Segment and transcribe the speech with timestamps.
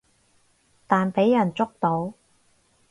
[0.87, 2.15] 但畀人捉到